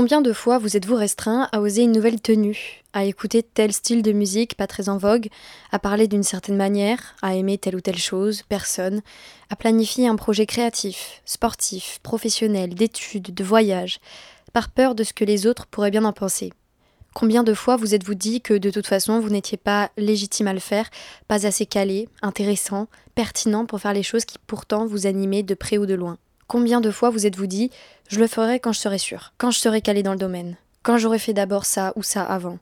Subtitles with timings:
[0.00, 4.00] Combien de fois vous êtes-vous restreint à oser une nouvelle tenue, à écouter tel style
[4.00, 5.26] de musique pas très en vogue,
[5.72, 9.02] à parler d'une certaine manière, à aimer telle ou telle chose, personne,
[9.50, 13.98] à planifier un projet créatif, sportif, professionnel, d'études, de voyage,
[14.52, 16.52] par peur de ce que les autres pourraient bien en penser?
[17.12, 20.54] Combien de fois vous êtes-vous dit que de toute façon vous n'étiez pas légitime à
[20.54, 20.88] le faire,
[21.26, 22.86] pas assez calé, intéressant,
[23.16, 26.18] pertinent pour faire les choses qui pourtant vous animaient de près ou de loin?
[26.48, 27.70] Combien de fois vous êtes-vous dit
[28.08, 30.96] je le ferai quand je serai sûr, quand je serai calé dans le domaine, quand
[30.96, 32.58] j'aurai fait d'abord ça ou ça avant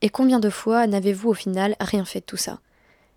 [0.00, 2.60] Et combien de fois n'avez-vous au final rien fait de tout ça?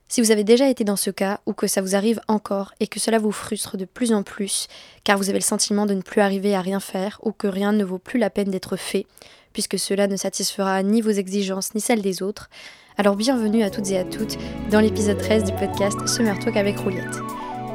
[0.10, 2.88] Si vous avez déjà été dans ce cas ou que ça vous arrive encore et
[2.88, 4.68] que cela vous frustre de plus en plus
[5.06, 7.72] car vous avez le sentiment de ne plus arriver à rien faire ou que rien
[7.72, 9.06] ne vaut plus la peine d'être fait,
[9.54, 12.50] puisque cela ne satisfera ni vos exigences ni celles des autres,
[12.98, 14.38] alors bienvenue à toutes et à toutes
[14.70, 17.20] dans l'épisode 13 du podcast Summer Talk avec Rouliette.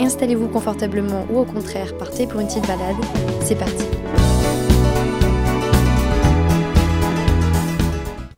[0.01, 2.97] Installez-vous confortablement ou au contraire, partez pour une petite balade.
[3.43, 3.85] C'est parti.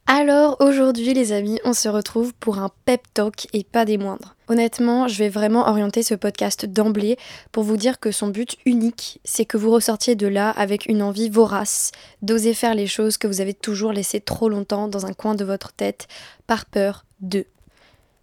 [0.07, 4.35] Alors aujourd'hui les amis, on se retrouve pour un pep talk et pas des moindres.
[4.49, 7.17] Honnêtement, je vais vraiment orienter ce podcast d'emblée
[7.53, 11.03] pour vous dire que son but unique, c'est que vous ressortiez de là avec une
[11.03, 11.91] envie vorace
[12.23, 15.45] d'oser faire les choses que vous avez toujours laissées trop longtemps dans un coin de
[15.45, 16.07] votre tête
[16.47, 17.45] par peur de.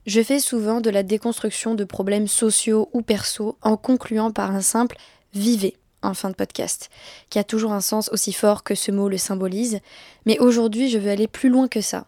[0.05, 4.61] Je fais souvent de la déconstruction de problèmes sociaux ou perso en concluant par un
[4.61, 4.97] simple
[5.33, 6.89] vivez en fin de podcast,
[7.29, 9.79] qui a toujours un sens aussi fort que ce mot le symbolise,
[10.25, 12.07] mais aujourd'hui je veux aller plus loin que ça.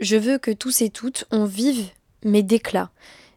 [0.00, 1.88] Je veux que tous et toutes on vive
[2.24, 2.90] mes d'éclats,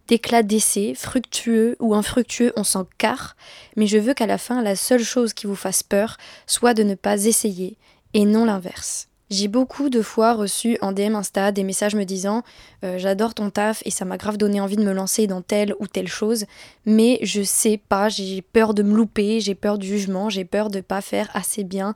[0.07, 3.35] d'éclats d'essai, fructueux ou infructueux, on s'en carre,
[3.75, 6.81] mais je veux qu'à la fin la seule chose qui vous fasse peur soit de
[6.81, 7.77] ne pas essayer,
[8.15, 9.08] et non l'inverse.
[9.29, 12.41] J'ai beaucoup de fois reçu en DM Insta des messages me disant
[12.83, 15.75] euh, j'adore ton taf et ça m'a grave donné envie de me lancer dans telle
[15.79, 16.45] ou telle chose,
[16.85, 20.71] mais je sais pas, j'ai peur de me louper, j'ai peur du jugement, j'ai peur
[20.71, 21.93] de pas faire assez bien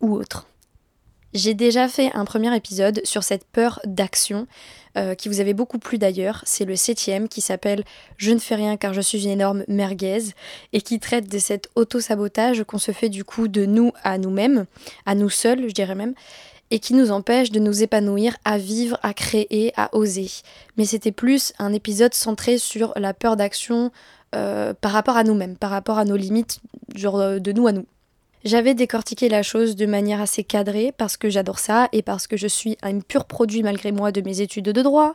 [0.00, 0.46] ou autre.
[1.32, 4.46] J'ai déjà fait un premier épisode sur cette peur d'action
[4.96, 6.42] euh, qui vous avait beaucoup plu d'ailleurs.
[6.46, 7.82] C'est le septième qui s'appelle
[8.18, 10.34] Je ne fais rien car je suis une énorme merguez
[10.72, 14.66] et qui traite de cet auto-sabotage qu'on se fait du coup de nous à nous-mêmes,
[15.06, 16.14] à nous seuls, je dirais même
[16.74, 20.28] et qui nous empêche de nous épanouir, à vivre, à créer, à oser.
[20.76, 23.92] Mais c'était plus un épisode centré sur la peur d'action
[24.34, 26.58] euh, par rapport à nous-mêmes, par rapport à nos limites,
[26.96, 27.86] genre euh, de nous à nous.
[28.44, 32.36] J'avais décortiqué la chose de manière assez cadrée parce que j'adore ça et parce que
[32.36, 35.14] je suis un pur produit malgré moi de mes études de droit.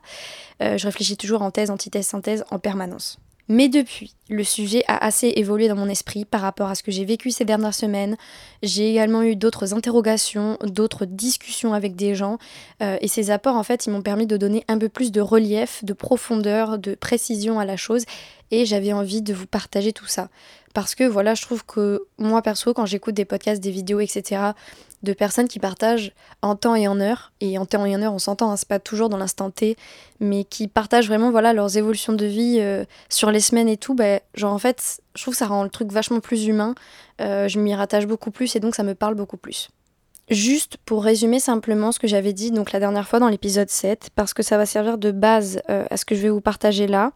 [0.63, 3.19] Euh, je réfléchis toujours en thèse, antithèse, synthèse en permanence.
[3.51, 6.91] Mais depuis, le sujet a assez évolué dans mon esprit par rapport à ce que
[6.91, 8.15] j'ai vécu ces dernières semaines.
[8.61, 12.37] J'ai également eu d'autres interrogations, d'autres discussions avec des gens.
[12.83, 15.19] Euh, et ces apports, en fait, ils m'ont permis de donner un peu plus de
[15.19, 18.05] relief, de profondeur, de précision à la chose.
[18.51, 20.29] Et j'avais envie de vous partager tout ça.
[20.73, 24.51] Parce que voilà, je trouve que moi perso, quand j'écoute des podcasts, des vidéos, etc.,
[25.03, 28.13] de personnes qui partagent en temps et en heure, et en temps et en heure
[28.13, 29.77] on s'entend, hein, c'est pas toujours dans l'instant T,
[30.19, 33.95] mais qui partagent vraiment voilà leurs évolutions de vie euh, sur les semaines et tout,
[33.95, 36.75] ben, genre en fait, je trouve que ça rend le truc vachement plus humain,
[37.21, 39.69] euh, je m'y rattache beaucoup plus et donc ça me parle beaucoup plus.
[40.29, 44.09] Juste pour résumer simplement ce que j'avais dit donc la dernière fois dans l'épisode 7,
[44.15, 46.87] parce que ça va servir de base euh, à ce que je vais vous partager
[46.87, 47.13] là.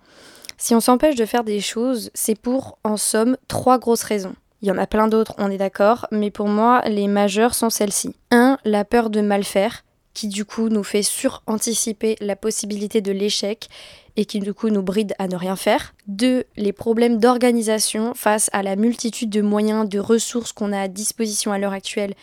[0.57, 4.35] Si on s'empêche de faire des choses, c'est pour, en somme, trois grosses raisons.
[4.61, 7.69] Il y en a plein d'autres, on est d'accord, mais pour moi, les majeures sont
[7.69, 8.15] celles-ci.
[8.31, 8.57] 1.
[8.63, 13.67] La peur de mal faire, qui du coup nous fait suranticiper la possibilité de l'échec
[14.15, 15.93] et qui du coup nous bride à ne rien faire.
[16.07, 16.45] 2.
[16.55, 21.51] Les problèmes d'organisation face à la multitude de moyens, de ressources qu'on a à disposition
[21.51, 22.13] à l'heure actuelle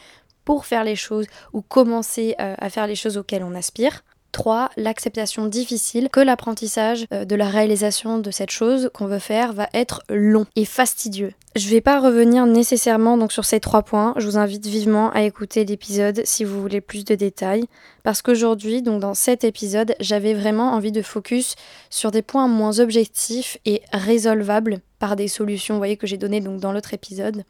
[0.45, 4.03] pour faire les choses ou commencer euh, à faire les choses auxquelles on aspire.
[4.31, 4.71] 3.
[4.77, 9.69] L'acceptation difficile que l'apprentissage euh, de la réalisation de cette chose qu'on veut faire va
[9.75, 11.33] être long et fastidieux.
[11.57, 14.15] Je vais pas revenir nécessairement donc sur ces trois points.
[14.17, 17.65] Je vous invite vivement à écouter l'épisode si vous voulez plus de détails.
[18.05, 21.57] Parce qu'aujourd'hui, donc dans cet épisode, j'avais vraiment envie de focus
[21.91, 26.61] sur des points moins objectifs et résolvables par des solutions, voyez, que j'ai données donc
[26.61, 27.43] dans l'autre épisode.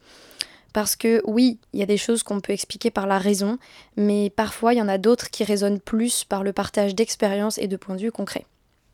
[0.73, 3.57] Parce que oui, il y a des choses qu'on peut expliquer par la raison,
[3.97, 7.67] mais parfois il y en a d'autres qui résonnent plus par le partage d'expériences et
[7.67, 8.45] de points de vue concrets.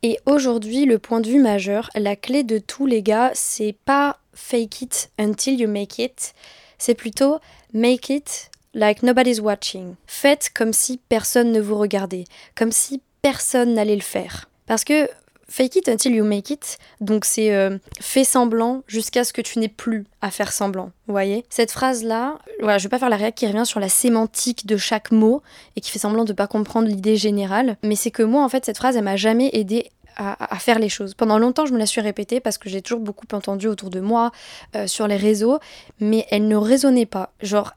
[0.04, 4.20] Et aujourd'hui, le point de vue majeur, la clé de tous les gars, c'est pas
[4.34, 6.34] fake it until you make it,
[6.78, 7.40] c'est plutôt
[7.74, 9.96] make it like nobody's watching.
[10.06, 12.26] Faites comme si personne ne vous regardait,
[12.56, 14.50] comme si personne n'allait le faire.
[14.68, 15.10] Parce que
[15.50, 16.78] Fake it until you make it.
[17.00, 20.92] Donc c'est euh, fais semblant jusqu'à ce que tu n'aies plus à faire semblant.
[21.08, 21.46] Vous voyez?
[21.50, 24.78] Cette phrase-là, voilà, je vais pas faire la réaction qui revient sur la sémantique de
[24.78, 25.42] chaque mot
[25.76, 27.78] et qui fait semblant de pas comprendre l'idée générale.
[27.84, 30.90] Mais c'est que moi, en fait, cette phrase, elle m'a jamais aidé à, faire les
[30.90, 31.14] choses.
[31.14, 34.00] Pendant longtemps, je me la suis répétée parce que j'ai toujours beaucoup entendu autour de
[34.00, 34.32] moi,
[34.76, 35.60] euh, sur les réseaux,
[36.00, 37.34] mais elle ne résonnait pas.
[37.42, 37.74] Genre,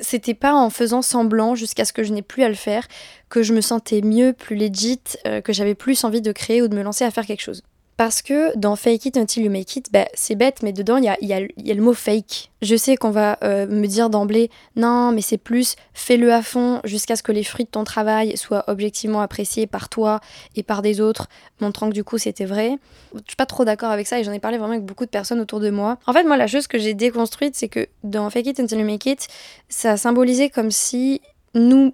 [0.00, 2.86] c'était pas en faisant semblant jusqu'à ce que je n'ai plus à le faire
[3.28, 6.68] que je me sentais mieux, plus legit, euh, que j'avais plus envie de créer ou
[6.68, 7.62] de me lancer à faire quelque chose.
[7.96, 11.04] Parce que dans Fake It Until You Make It, bah, c'est bête, mais dedans, il
[11.04, 12.50] y a, le mot fake.
[12.62, 16.80] Je sais qu'on va euh, me dire d'emblée, non, mais c'est plus fais-le à fond
[16.84, 20.20] jusqu'à ce que les fruits de ton travail soient objectivement appréciés par toi
[20.56, 21.28] et par des autres,
[21.60, 22.78] montrant que du coup c'était vrai.
[23.14, 25.10] Je suis pas trop d'accord avec ça et j'en ai parlé vraiment avec beaucoup de
[25.10, 25.98] personnes autour de moi.
[26.06, 28.86] En fait, moi, la chose que j'ai déconstruite, c'est que dans Fake It Until You
[28.86, 29.28] Make It,
[29.68, 31.20] ça symbolisait comme si
[31.54, 31.92] nous,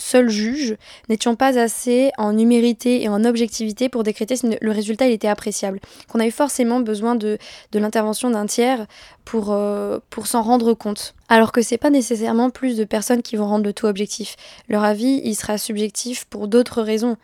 [0.00, 0.76] seuls juges,
[1.08, 5.28] n'étions pas assez en numérité et en objectivité pour décréter si le résultat il était
[5.28, 5.80] appréciable.
[6.08, 7.38] Qu'on avait forcément besoin de,
[7.72, 8.86] de l'intervention d'un tiers
[9.24, 11.14] pour, euh, pour s'en rendre compte.
[11.28, 14.36] Alors que c'est pas nécessairement plus de personnes qui vont rendre le tout objectif.
[14.68, 17.16] Leur avis, il sera subjectif pour d'autres raisons.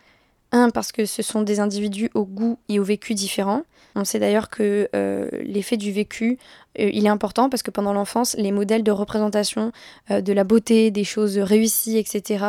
[0.53, 3.63] Un, parce que ce sont des individus au goût et au vécu différents.
[3.97, 6.37] On sait d'ailleurs que euh, l'effet du vécu,
[6.79, 9.71] euh, il est important parce que pendant l'enfance, les modèles de représentation
[10.11, 12.45] euh, de la beauté, des choses réussies, etc.,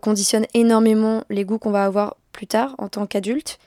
[0.00, 3.58] conditionnent énormément les goûts qu'on va avoir plus tard en tant qu'adulte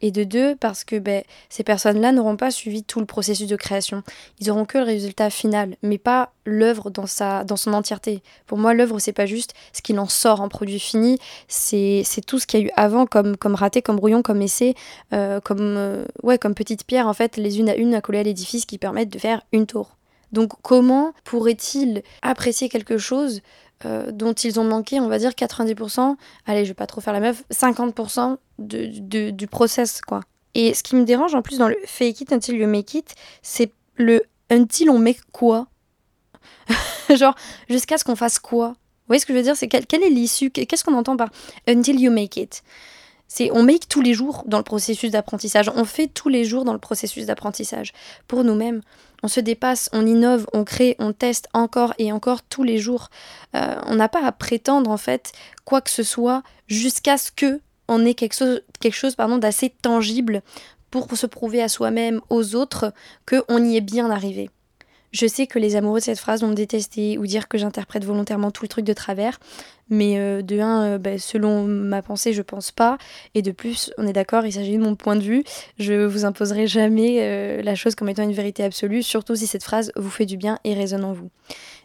[0.00, 3.56] et de deux parce que ben, ces personnes-là n'auront pas suivi tout le processus de
[3.56, 4.02] création.
[4.40, 8.22] Ils auront que le résultat final, mais pas l'œuvre dans, sa, dans son entièreté.
[8.46, 11.18] Pour moi, l'œuvre, c'est pas juste ce qu'il en sort en produit fini,
[11.48, 14.74] c'est tout ce qu'il y a eu avant comme, comme raté, comme brouillon, comme essai,
[15.12, 18.20] euh, comme, euh, ouais, comme petite pierre, en fait, les unes à une à coller
[18.20, 19.98] à l'édifice qui permettent de faire une tour.
[20.32, 23.40] Donc comment pourrait-il apprécier quelque chose
[23.84, 26.16] euh, dont ils ont manqué, on va dire 90%,
[26.46, 30.20] allez, je vais pas trop faire la meuf, 50% de, du process, quoi.
[30.54, 33.14] Et ce qui me dérange en plus dans le fake it until you make it,
[33.42, 35.68] c'est le until on make quoi?
[37.14, 37.34] Genre,
[37.68, 38.68] jusqu'à ce qu'on fasse quoi?
[38.68, 39.56] Vous voyez ce que je veux dire?
[39.56, 40.50] C'est quelle, quelle est l'issue?
[40.50, 41.28] Qu'est-ce qu'on entend par
[41.66, 42.62] until you make it?
[43.52, 45.70] On make tous les jours dans le processus d'apprentissage.
[45.74, 47.92] On fait tous les jours dans le processus d'apprentissage
[48.26, 48.80] pour nous-mêmes.
[49.22, 53.10] On se dépasse, on innove, on crée, on teste encore et encore tous les jours.
[53.54, 55.32] Euh, on n'a pas à prétendre en fait
[55.64, 60.42] quoi que ce soit jusqu'à ce que on ait quelque chose, quelque chose d'assez tangible
[60.90, 62.92] pour se prouver à soi-même, aux autres,
[63.26, 64.50] qu'on y est bien arrivé.
[65.12, 68.04] Je sais que les amoureux de cette phrase vont me détester ou dire que j'interprète
[68.04, 69.40] volontairement tout le truc de travers,
[69.88, 72.98] mais euh, de un, euh, bah, selon ma pensée, je pense pas,
[73.34, 75.44] et de plus, on est d'accord, il s'agit de mon point de vue.
[75.78, 79.64] Je vous imposerai jamais euh, la chose comme étant une vérité absolue, surtout si cette
[79.64, 81.30] phrase vous fait du bien et résonne en vous.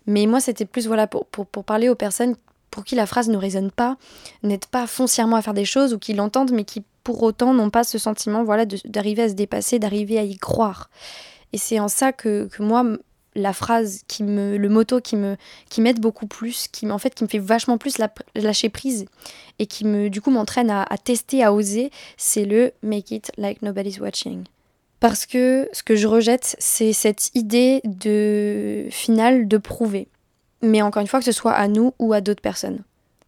[0.05, 2.35] Mais moi, c'était plus voilà pour, pour, parler aux personnes
[2.71, 3.97] pour qui la phrase ne résonne pas,
[4.41, 7.69] n'aident pas foncièrement à faire des choses ou qui l'entendent mais qui pour autant n'ont
[7.69, 10.89] pas ce sentiment voilà d'arriver à se dépasser, d'arriver à y croire.
[11.53, 12.83] Et c'est en ça que, que moi,
[13.35, 15.37] la phrase qui me le motto qui me
[15.69, 17.97] qui m'aide beaucoup plus qui en fait qui me fait vachement plus
[18.35, 19.05] lâcher prise
[19.59, 23.61] et qui me du coup m'entraîne à, tester à oser c'est le make it like
[23.61, 24.43] nobody's watching
[24.99, 30.07] parce que ce que je rejette c'est cette idée de finale de prouver.
[30.61, 32.83] Mais encore une fois que ce soit à nous ou à d'autres personnes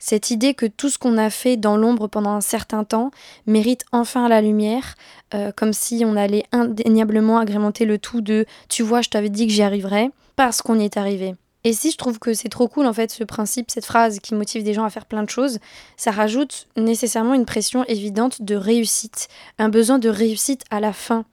[0.06, 3.10] cette idée que tout ce qu'on a fait dans l'ombre pendant un certain temps
[3.48, 4.94] mérite enfin la lumière,
[5.34, 9.48] euh, comme si on allait indéniablement agrémenter le tout de tu vois, je t'avais dit
[9.48, 11.34] que j'y arriverais, parce qu'on y est arrivé.
[11.63, 14.36] Et si je trouve que c'est trop cool en fait ce principe, cette phrase qui
[14.36, 15.57] motive des gens à faire plein de choses,
[15.98, 21.25] ça rajoute nécessairement une pression évidente de réussite, un besoin de réussite à la fin.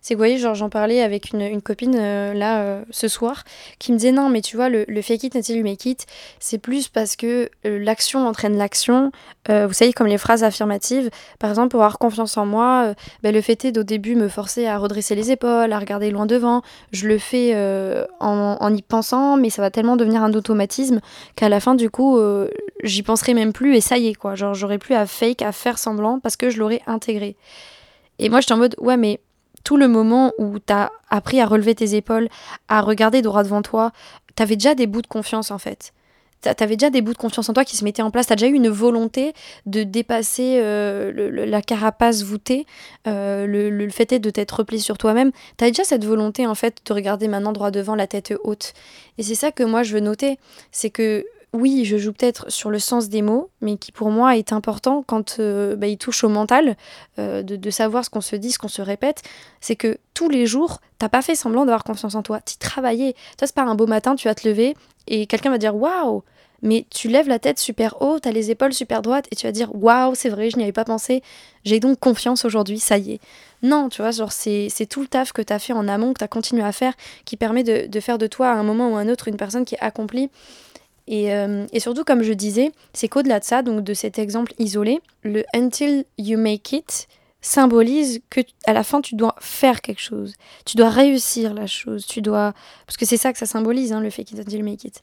[0.00, 3.44] C'est que, vous voyez, genre, j'en parlais avec une, copine euh, là euh, ce soir
[3.78, 6.06] qui me disait non, mais tu vois, le, le fake it until you make it,
[6.38, 9.10] c'est plus parce que euh, l'action entraîne l'action.
[9.48, 13.40] vous savez, comme les phrases affirmatives, par exemple, pour avoir confiance en moi, ben, le
[13.40, 16.62] fait est d'au début me forcer à redresser les épaules, à regarder loin devant.
[16.92, 17.54] Je le fais
[18.20, 21.00] en, en, y pensant, mais ça va tellement devenir un automatisme
[21.34, 22.20] qu'à la fin, du coup,
[22.82, 24.34] j'y penserai même plus et ça y est, quoi.
[24.34, 27.36] Genre, j'aurais plus à fake, à faire semblant parce que je l'aurais intégré.
[28.18, 29.20] Et moi, j'étais en mode, ouais, mais
[29.64, 32.28] tout le moment où tu as appris à relever tes épaules,
[32.68, 33.92] à regarder droit devant toi,
[34.36, 35.92] tu avais déjà des bouts de confiance en fait.
[36.42, 38.28] Tu avais déjà des bouts de confiance en toi qui se mettaient en place.
[38.28, 39.32] Tu as déjà eu une volonté
[39.66, 42.64] de dépasser euh, la carapace voûtée.
[43.08, 45.32] Euh, le, fait est de t'être replié sur toi-même.
[45.56, 48.72] Tu as déjà cette volonté en fait de regarder maintenant droit devant la tête haute.
[49.18, 50.38] Et c'est ça que moi je veux noter.
[50.70, 54.36] C'est que oui, je joue peut-être sur le sens des mots, mais qui pour moi
[54.36, 56.76] est important quand euh, bah, il touche au mental,
[57.18, 59.22] euh, de, savoir ce qu'on se dit, ce qu'on se répète,
[59.60, 63.14] c'est que tous les jours, t'as pas fait semblant d'avoir confiance en toi, t'y travaillais.
[63.40, 64.76] Ça, c'est pas un beau matin, tu vas te lever
[65.06, 66.22] et quelqu'un va dire waouh,
[66.60, 69.52] mais tu lèves la tête super haut, t'as les épaules super droites et tu vas
[69.52, 71.22] dire waouh, c'est vrai, je n'y avais pas pensé,
[71.64, 73.20] j'ai donc confiance aujourd'hui, ça y est.
[73.62, 76.28] Non, tu vois, genre c'est tout le taf que t'as fait en amont, que t'as
[76.28, 76.92] continué à faire,
[77.24, 79.36] qui permet de, de faire de toi à un moment ou à un autre une
[79.36, 80.30] personne qui est accomplie
[81.10, 85.00] euh, et, surtout, comme je disais, c'est qu'au-delà de ça, donc de cet exemple isolé,
[85.22, 87.08] le until you make it
[87.40, 90.34] symbolise que à la fin tu dois faire quelque chose,
[90.66, 92.52] tu dois réussir la chose, tu dois
[92.84, 95.02] parce que c'est ça que ça symbolise hein, le fake it until you make it.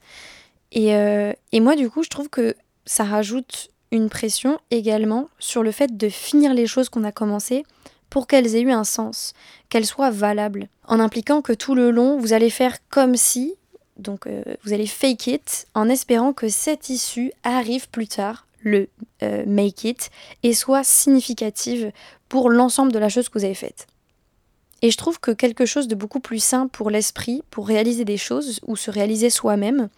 [0.72, 5.64] Et, euh, et moi, du coup, je trouve que ça rajoute une pression également sur
[5.64, 7.64] le fait de finir les choses qu'on a commencées
[8.10, 9.34] pour qu'elles aient eu un sens,
[9.70, 13.56] qu'elles soient valables, en impliquant que tout le long, vous allez faire comme si,
[13.98, 18.90] donc euh, vous allez fake it, en espérant que cette issue arrive plus tard, le
[19.24, 20.10] euh, make it,
[20.44, 21.92] et soit significative
[22.30, 23.88] pour l'ensemble de la chose que vous avez faite.
[24.82, 28.18] Et je trouve que quelque chose de beaucoup plus sain pour l'esprit, pour réaliser des
[28.18, 29.90] choses ou se réaliser soi-même,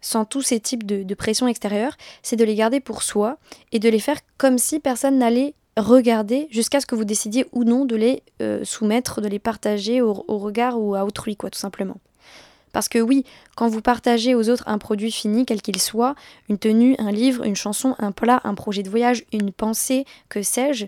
[0.00, 3.38] sans tous ces types de, de pression extérieure, c'est de les garder pour soi
[3.72, 7.64] et de les faire comme si personne n'allait regarder jusqu'à ce que vous décidiez ou
[7.64, 11.58] non de les euh, soumettre, de les partager au, regard ou à autrui, quoi, tout
[11.58, 11.96] simplement.
[12.72, 13.24] Parce que oui,
[13.56, 16.14] quand vous partagez aux autres un produit fini, quel qu'il soit,
[16.48, 20.42] une tenue, un livre, une chanson, un plat, un projet de voyage, une pensée, que
[20.42, 20.86] sais-je,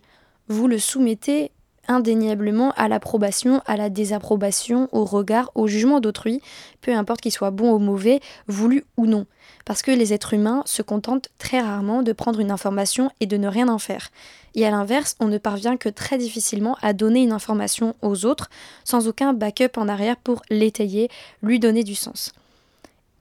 [0.49, 1.51] vous le soumettez
[1.89, 6.41] indéniablement à l'approbation, à la désapprobation, au regard, au jugement d'autrui,
[6.81, 9.27] peu importe qu'il soit bon ou mauvais, voulu ou non.
[9.65, 13.37] Parce que les êtres humains se contentent très rarement de prendre une information et de
[13.37, 14.11] ne rien en faire.
[14.55, 18.51] Et à l'inverse, on ne parvient que très difficilement à donner une information aux autres
[18.85, 21.09] sans aucun backup en arrière pour l'étayer,
[21.43, 22.33] lui donner du sens.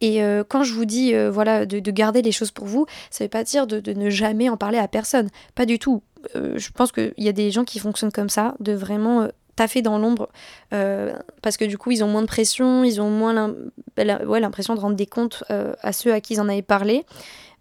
[0.01, 3.23] Et euh, quand je vous dis euh, voilà de, garder les choses pour vous, ça
[3.23, 5.29] ne veut pas dire de, ne jamais en parler à personne.
[5.55, 6.01] Pas du tout.
[6.35, 9.81] Euh, je pense qu'il y a des gens qui fonctionnent comme ça, de vraiment taffer
[9.81, 10.29] dans l'ombre,
[10.69, 13.53] parce que du coup ils ont moins de pression, ils ont moins
[13.97, 17.05] l'impression de rendre des comptes à ceux à qui ils en avaient parlé.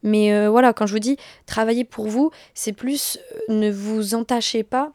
[0.03, 1.17] Mais voilà, quand je vous dis
[1.47, 3.19] travailler pour vous, c'est plus
[3.49, 4.93] ne vous entachez pas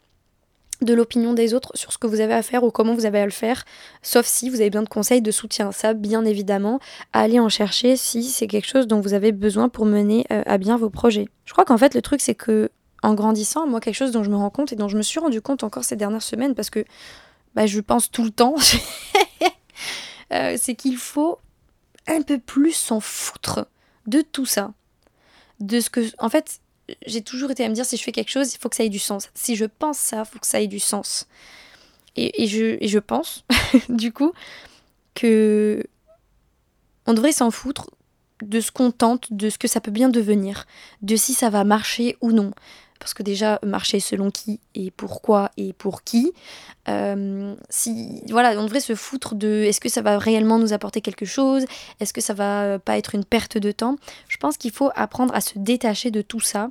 [0.82, 3.20] de l'opinion des autres sur ce que vous avez à faire ou comment vous avez
[3.20, 3.64] à le faire,
[4.02, 5.72] sauf si vous avez besoin de conseils, de soutien.
[5.72, 6.80] Ça, bien évidemment,
[7.14, 10.58] allez en chercher si c'est quelque chose dont vous avez besoin pour mener euh, à
[10.58, 11.28] bien vos projets.
[11.46, 12.70] Je crois qu'en fait, le truc, c'est que
[13.06, 15.20] en grandissant, moi, quelque chose dont je me rends compte et dont je me suis
[15.20, 16.84] rendu compte encore ces dernières semaines, parce que
[17.54, 18.56] bah, je pense tout le temps,
[20.34, 21.40] euh, c'est qu'il faut
[22.08, 23.68] un peu plus s'en foutre
[24.08, 24.74] de tout ça.
[25.60, 26.02] De ce que.
[26.18, 26.60] En fait,
[27.06, 28.84] j'ai toujours été à me dire si je fais quelque chose, il faut que ça
[28.84, 29.30] ait du sens.
[29.34, 31.28] Si je pense ça, il faut que ça ait du sens.
[32.18, 33.44] Et, je, pense,
[33.90, 34.32] du coup,
[35.16, 35.84] que
[37.06, 37.90] on devrait s'en foutre
[38.42, 40.66] de ce qu'on tente, de ce que ça peut bien devenir,
[41.02, 42.52] de si ça va marcher ou non
[43.00, 46.34] parce que déjà marcher selon qui et pourquoi et pour qui.
[46.88, 51.02] Euh, si voilà, on devrait se foutre de est-ce que ça va réellement nous apporter
[51.02, 51.66] quelque chose,
[52.00, 53.98] est-ce que ça va euh, pas être une perte de temps?
[54.28, 56.70] Je pense qu'il faut apprendre à se détacher de tout ça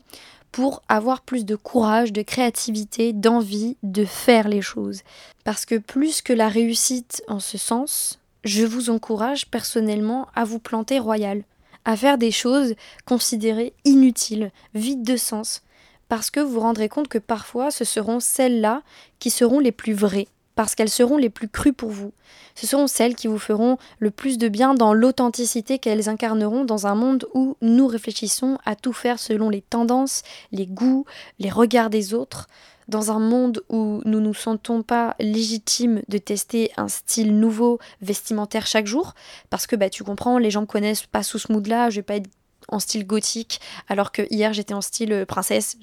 [0.52, 5.00] pour avoir plus de courage, de créativité, d'envie de faire les choses.
[5.42, 10.60] Parce que plus que la réussite en ce sens, je vous encourage personnellement à vous
[10.60, 11.42] planter royal,
[11.84, 15.62] à faire des choses considérées inutiles, vides de sens,
[16.08, 18.82] parce que vous vous rendrez compte que parfois ce seront celles-là
[19.18, 22.12] qui seront les plus vraies, parce qu'elles seront les plus crues pour vous.
[22.54, 26.86] Ce seront celles qui vous feront le plus de bien dans l'authenticité qu'elles incarneront dans
[26.86, 31.04] un monde où nous réfléchissons à tout faire selon les tendances, les goûts,
[31.38, 32.48] les regards des autres,
[32.88, 37.78] dans un monde où nous ne nous sentons pas légitimes de tester un style nouveau
[38.02, 39.14] vestimentaire chaque jour,
[39.50, 42.02] parce que bah, tu comprends, les gens me connaissent pas sous ce mood-là, je vais
[42.02, 42.28] pas être
[42.68, 45.76] en style gothique, alors que hier j'étais en style euh, princesse.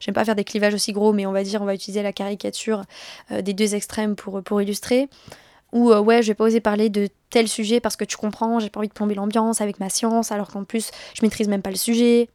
[0.00, 2.12] J'aime pas faire des clivages aussi gros, mais on va dire, on va utiliser la
[2.12, 2.82] caricature
[3.30, 5.08] euh, des deux extrêmes pour, pour illustrer.
[5.72, 8.58] Ou euh, ouais, je vais pas oser parler de tel sujet parce que tu comprends,
[8.60, 11.62] j'ai pas envie de plomber l'ambiance avec ma science, alors qu'en plus je maîtrise même
[11.62, 12.28] pas le sujet.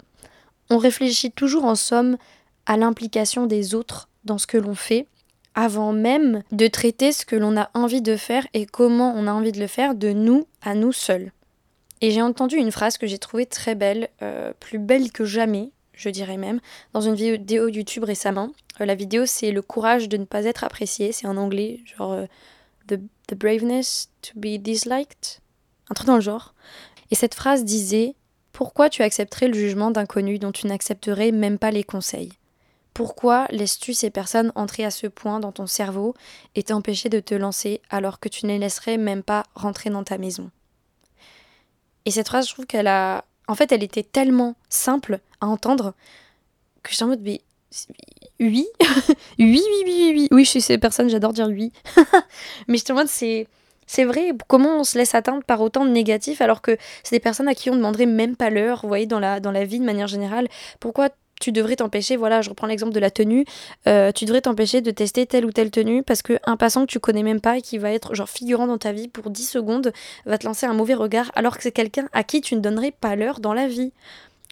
[0.70, 2.18] On réfléchit toujours en somme
[2.66, 5.08] à l'implication des autres dans ce que l'on fait,
[5.56, 9.32] avant même de traiter ce que l'on a envie de faire et comment on a
[9.32, 11.32] envie de le faire de nous à nous seuls.
[12.02, 15.72] Et j'ai entendu une phrase que j'ai trouvée très belle, euh, plus belle que jamais,
[15.94, 16.60] je dirais même,
[16.94, 18.52] dans une vidéo YouTube récemment.
[18.80, 22.14] Euh, la vidéo, c'est le courage de ne pas être apprécié, c'est en anglais, genre
[22.14, 22.26] euh,
[22.88, 25.40] the, the braveness to be disliked,
[25.90, 26.54] un truc dans le genre.
[27.10, 28.14] Et cette phrase disait
[28.52, 32.34] Pourquoi tu accepterais le jugement d'inconnus dont tu n'accepterais même pas les conseils?
[32.94, 36.16] Pourquoi laisses-tu ces personnes entrer à ce point dans ton cerveau
[36.56, 40.04] et t'empêcher de te lancer alors que tu ne les laisserais même pas rentrer dans
[40.04, 40.50] ta maison?
[42.08, 43.26] Et cette phrase, je trouve qu'elle a.
[43.50, 45.94] En fait, elle était tellement simple à entendre
[46.82, 47.42] que j'étais en mode, mais.
[48.40, 48.66] Oui
[49.38, 50.46] Oui, oui, oui, oui, oui.
[50.46, 51.74] Je suis ces personnes, j'adore dire oui.
[52.70, 53.48] mais j'étais en mode, c'est.
[53.88, 57.22] C'est vrai, comment on se laisse atteindre par autant de négatifs alors que c'est des
[57.22, 59.80] personnes à qui on demanderait même pas l'heure, vous voyez, dans la, dans la vie
[59.80, 60.48] de manière générale?
[60.82, 63.46] Pourquoi tu devrais t'empêcher, voilà, je reprends l'exemple de la tenue,
[63.88, 67.00] euh, tu devrais t'empêcher de tester telle ou telle tenue parce qu'un passant que tu
[67.00, 69.94] connais même pas et qui va être genre figurant dans ta vie pour 10 secondes
[70.26, 72.92] va te lancer un mauvais regard alors que c'est quelqu'un à qui tu ne donnerais
[72.92, 73.92] pas l'heure dans la vie.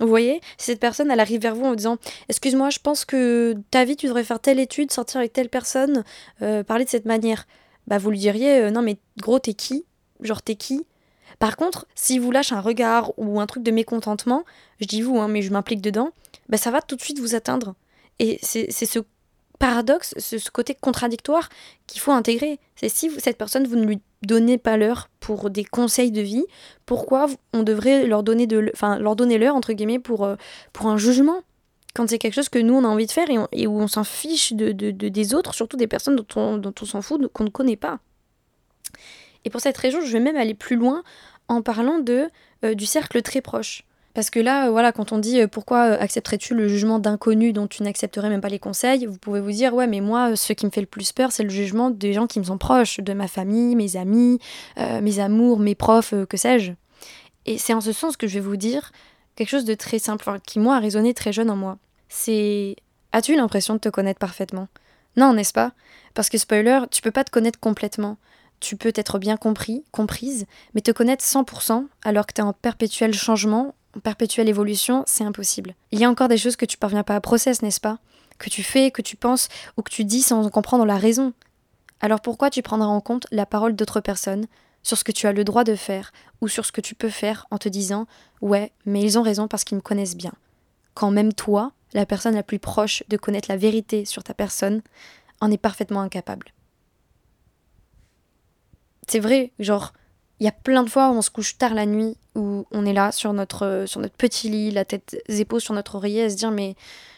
[0.01, 3.55] Vous voyez, si cette personne elle arrive vers vous en disant Excuse-moi, je pense que
[3.71, 6.03] ta vie tu devrais faire telle étude, sortir avec telle personne,
[6.41, 7.47] euh, parler de cette manière,
[7.87, 9.85] bah vous lui diriez euh, Non mais gros, t'es qui?
[10.21, 10.85] Genre t'es qui?
[11.39, 14.43] Par contre, si vous lâchez un regard ou un truc de mécontentement,
[14.79, 16.11] je dis vous, hein, mais je m'implique dedans,
[16.49, 17.75] bah ça va tout de suite vous atteindre.
[18.19, 18.99] Et c'est ce
[19.59, 21.49] paradoxe, ce, côté contradictoire
[21.87, 22.59] qu'il faut intégrer.
[22.75, 26.45] C'est si cette personne, vous ne lui donnez pas l'heure pour des conseils de vie,
[26.85, 30.35] pourquoi on devrait leur donner de, enfin, leur donner l'heure entre guillemets pour, euh,
[30.73, 31.41] pour un jugement?
[31.93, 34.03] Quand c'est quelque chose que nous on a envie de faire et, où on s'en
[34.03, 37.45] fiche de, de, des autres, surtout des personnes dont on, dont on s'en fout, qu'on
[37.45, 37.99] ne connaît pas.
[39.45, 41.03] Et pour cette raison, je vais même aller plus loin
[41.47, 42.27] en parlant de,
[42.65, 43.85] euh, du cercle très proche.
[44.15, 47.67] Parce que là, voilà, quand on dit euh, pourquoi euh, accepterais-tu le jugement d'inconnus dont
[47.67, 50.65] tu n'accepterais même pas les conseils, vous pouvez vous dire ouais, mais moi, ce qui
[50.65, 53.13] me fait le plus peur, c'est le jugement des gens qui me sont proches, de
[53.13, 54.39] ma famille, mes amis,
[54.77, 56.72] mes amours, mes profs, que sais-je.
[57.45, 58.91] Et c'est en ce sens que je vais vous dire
[59.36, 61.77] quelque chose de très simple, qui moi a résonné très jeune en moi.
[62.07, 62.77] C'est
[63.12, 64.69] as-tu l'impression de te connaître parfaitement?
[65.17, 65.74] Non, n'est-ce pas?
[66.13, 68.17] Parce que spoiler, tu peux pas te connaître complètement
[68.60, 72.53] tu peux être bien compris, comprise, mais te connaître 100% alors que tu es en
[72.53, 75.75] perpétuel changement, en perpétuelle évolution, c'est impossible.
[75.91, 77.99] Il y a encore des choses que tu parviens pas à process, n'est-ce pas?
[78.37, 79.47] Que tu fais, que tu penses
[79.77, 81.33] ou que tu dis sans en comprendre la raison.
[82.01, 84.45] Alors pourquoi tu prendras en compte la parole d'autres personnes
[84.83, 86.11] sur ce que tu as le droit de faire
[86.41, 88.07] ou sur ce que tu peux faire en te disant
[88.41, 90.33] ouais, mais ils ont raison parce qu'ils me connaissent bien.
[90.93, 94.81] Quand même toi, la personne la plus proche de connaître la vérité sur ta personne,
[95.41, 96.51] en est parfaitement incapable
[99.07, 99.93] c'est vrai, genre,
[100.39, 102.85] il y a plein de fois où on se couche tard la nuit, où on
[102.85, 106.29] est là sur notre, sur notre petit lit, la tête épaules sur notre oreiller, à
[106.29, 106.75] se dire mais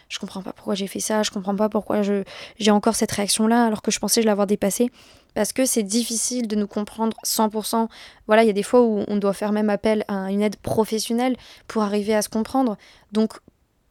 [0.09, 3.65] je comprends pas pourquoi j'ai fait ça, je comprends pas pourquoi j'ai encore cette réaction-là
[3.65, 4.91] alors que je pensais je l'avoir dépassée.
[5.33, 7.89] Parce que c'est difficile de nous comprendre 100%.
[8.25, 10.55] Voilà, il y a des fois où on doit faire même appel à une aide
[10.55, 11.35] professionnelle
[11.67, 12.75] pour arriver à se comprendre.
[13.11, 13.33] Donc,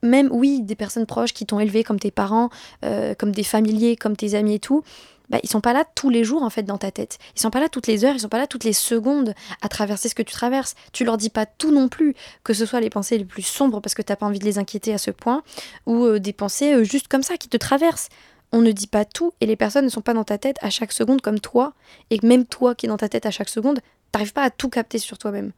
[0.02, 2.50] même oui, des personnes proches qui t'ont élevé comme tes parents,
[2.84, 4.82] euh, comme des familiers, comme tes amis et tout,
[5.30, 7.18] bah, ils sont pas là tous les jours en fait dans ta tête.
[7.34, 9.68] Ils sont pas là toutes les heures, ils sont pas là toutes les secondes à
[9.68, 10.74] traverser ce que tu traverses.
[10.92, 12.14] Tu leur dis pas tout non plus,
[12.44, 14.58] que ce soit les pensées les plus sombres parce que t'as pas envie de les
[14.58, 15.42] inquiéter à ce point,
[15.86, 18.08] ou euh, des pensées euh, juste comme ça qui te traversent.
[18.52, 20.70] On ne dit pas tout et les personnes ne sont pas dans ta tête à
[20.70, 21.74] chaque seconde comme toi,
[22.10, 23.80] et même toi qui es dans ta tête à chaque seconde,
[24.12, 25.52] t'arrives pas à tout capter sur toi-même.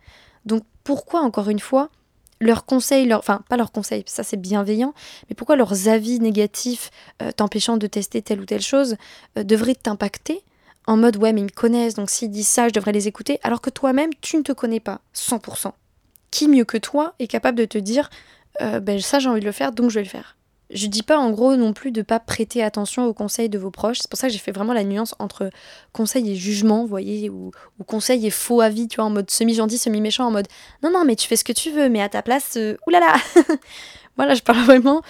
[0.47, 1.91] Donc pourquoi encore une fois
[2.41, 4.95] leurs conseils, leur, enfin pas leurs conseils, ça c'est bienveillant,
[5.29, 6.91] mais pourquoi leurs avis négatifs
[7.23, 8.97] euh, t'empêchant de tester telle ou telle chose
[9.37, 10.43] euh, devraient t'impacter
[10.87, 13.39] en mode ouais mais ils me connaissent donc s'ils disent ça je devrais les écouter
[13.43, 15.73] alors que toi-même tu ne te connais pas 100%.
[16.31, 18.09] Qui mieux que toi est capable de te dire
[18.61, 20.38] euh, ben ça j'ai envie de le faire donc je vais le faire.
[20.71, 23.71] Je dis pas en gros non plus de pas prêter attention aux conseils de vos
[23.71, 23.99] proches.
[24.01, 25.51] C'est pour ça que j'ai fait vraiment la nuance entre
[25.93, 27.53] conseil et jugement, vous voyez, ou,
[27.87, 30.49] conseil et faux avis, tu vois, en mode semi-gentil, semi-méchant, en mode
[30.83, 33.15] non, non, mais tu fais ce que tu veux, mais à ta place, euh, oulala
[34.17, 35.03] Voilà, je parle vraiment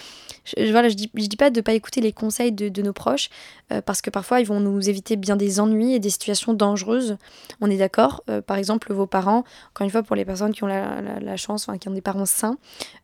[0.57, 3.29] je, voilà, je dis, je dis pas de pas écouter les conseils de, nos proches,
[3.71, 7.17] euh, parce que parfois ils vont nous éviter bien des ennuis et des situations dangereuses.
[7.61, 8.23] On est d'accord.
[8.29, 11.67] Euh, par exemple, vos parents, encore une fois, pour les personnes qui ont la, chance,
[11.67, 12.57] enfin, qui ont des parents sains,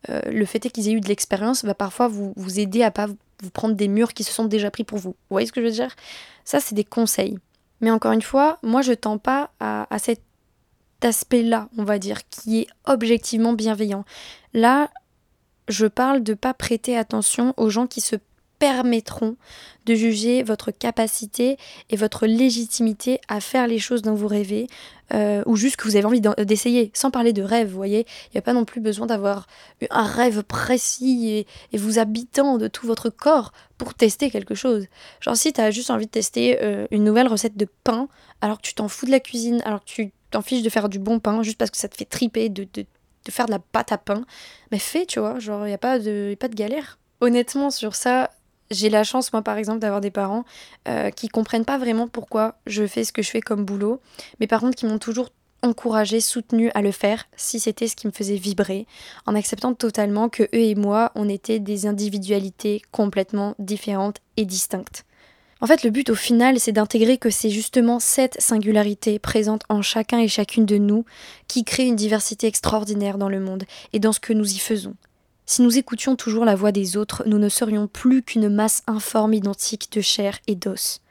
[0.09, 2.91] euh, le fait est qu'ils aient eu de l'expérience va parfois vous, vous aider à
[2.91, 5.11] pas vous, prendre des murs qui se sont déjà pris pour vous.
[5.11, 5.95] Vous voyez ce que je veux dire?
[6.43, 7.37] Ça, c'est des conseils.
[7.81, 10.21] Mais encore une fois, moi, je tends pas à, à cet
[11.01, 14.05] aspect-là, on va dire, qui est objectivement bienveillant.
[14.53, 14.89] Là,
[15.67, 18.15] je parle de pas prêter attention aux gens qui se
[18.59, 19.35] permettront
[19.85, 21.57] de juger votre capacité
[21.89, 24.67] et votre légitimité à faire les choses dont vous rêvez
[25.13, 28.07] euh, ou juste que vous avez envie d'essayer, sans parler de rêve, vous voyez.
[28.27, 29.47] Il n'y a pas non plus besoin d'avoir
[29.91, 34.87] un rêve précis et, vous habitant de tout votre corps pour tester quelque chose.
[35.19, 38.07] Genre si tu as juste envie de tester euh, une nouvelle recette de pain
[38.41, 40.89] alors que tu t'en fous de la cuisine, alors que tu t'en fiches de faire
[40.89, 42.85] du bon pain juste parce que ça te fait triper de, de
[43.25, 44.25] de faire de la pâte à pain,
[44.71, 46.97] mais fais, tu vois, genre, il n'y a, pas de, a pas de galère.
[47.21, 48.31] Honnêtement, sur ça,
[48.71, 50.45] j'ai la chance, moi, par exemple, d'avoir des parents
[50.87, 53.99] euh, qui comprennent pas vraiment pourquoi je fais ce que je fais comme boulot,
[54.39, 55.29] mais par contre qui m'ont toujours
[55.61, 58.85] encouragé, soutenu à le faire si c'était ce qui me faisait vibrer,
[59.25, 65.05] en acceptant totalement que eux et moi, on était des individualités complètement différentes et distinctes.
[65.61, 69.81] En fait, le but au final, c'est d'intégrer que c'est justement cette singularité présente en
[69.81, 71.05] chacun et chacune de nous
[71.47, 73.63] qui crée une diversité extraordinaire dans le monde
[73.93, 74.95] et dans ce que nous y faisons.
[75.45, 79.33] Si nous écoutions toujours la voix des autres, nous ne serions plus qu'une masse informe
[79.33, 81.01] identique de chair et d'os.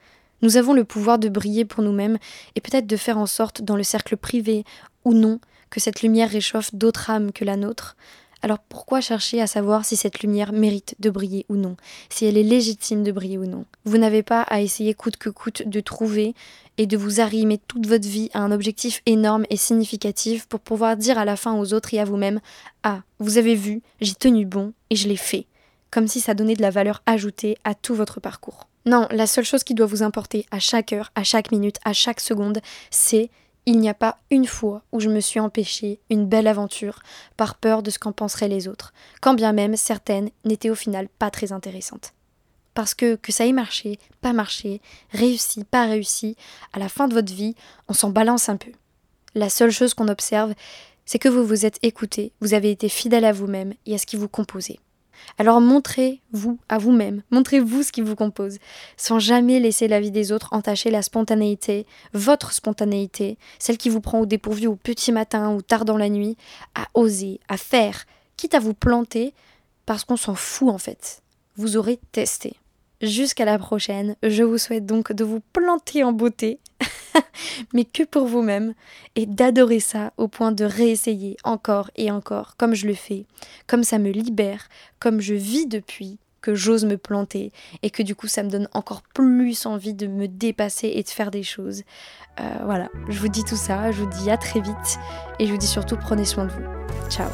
[0.41, 2.19] Nous avons le pouvoir de briller pour nous-mêmes
[2.55, 4.63] et peut-être de faire en sorte, dans le cercle privé
[5.05, 7.95] ou non, que cette lumière réchauffe d'autres âmes que la nôtre,
[8.41, 11.77] alors pourquoi chercher à savoir si cette lumière mérite de briller ou non,
[12.09, 13.65] si elle est légitime de briller ou non?
[13.85, 16.35] Vous n'avez pas à essayer coûte que coûte de trouver
[16.77, 20.97] et de vous arrimer toute votre vie à un objectif énorme et significatif pour pouvoir
[20.97, 22.39] dire à la fin aux autres et à vous-même
[22.83, 25.47] Ah, vous avez vu, j'ai tenu bon et je l'ai fait.
[25.91, 28.67] Comme si ça donnait de la valeur ajoutée à tout votre parcours.
[28.85, 31.93] Non, la seule chose qui doit vous importer à chaque heure, à chaque minute, à
[31.93, 32.59] chaque seconde,
[32.91, 33.31] c'est
[33.67, 36.99] Il n'y a pas une fois où je me suis empêchée une belle aventure
[37.35, 41.07] par peur de ce qu'en penseraient les autres, quand bien même certaines n'étaient au final
[41.07, 42.13] pas très intéressantes.
[42.75, 46.35] Parce que que ça ait marché, pas marché, réussi, pas réussi,
[46.73, 47.55] à la fin de votre vie,
[47.87, 48.71] on s'en balance un peu.
[49.33, 50.53] La seule chose qu'on observe,
[51.05, 54.05] c'est que vous vous êtes écouté, vous avez été fidèle à vous-même et à ce
[54.05, 54.79] qui vous composait.
[55.37, 58.57] Alors montrez-vous à vous-même, montrez-vous ce qui vous compose,
[58.97, 64.01] sans jamais laisser la vie des autres entacher la spontanéité, votre spontanéité, celle qui vous
[64.01, 66.37] prend au dépourvu au petit matin ou tard dans la nuit,
[66.73, 68.05] à oser, à faire,
[68.37, 69.33] quitte à vous planter,
[69.85, 71.21] parce qu'on s'en fout en fait.
[71.57, 72.55] Vous aurez testé.
[73.01, 76.59] Jusqu'à la prochaine, je vous souhaite donc de vous planter en beauté,
[77.73, 78.73] mais que pour vous-même,
[79.15, 83.25] et d'adorer ça au point de réessayer encore et encore, comme je le fais,
[83.67, 84.67] comme ça me libère,
[84.99, 87.51] comme je vis depuis que j'ose me planter,
[87.81, 91.09] et que du coup ça me donne encore plus envie de me dépasser et de
[91.09, 91.81] faire des choses.
[92.39, 94.99] Euh, voilà, je vous dis tout ça, je vous dis à très vite,
[95.39, 97.09] et je vous dis surtout prenez soin de vous.
[97.09, 97.29] Ciao